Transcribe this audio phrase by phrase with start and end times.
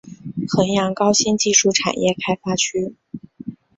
[0.49, 2.95] 衡阳高新技术产业开发区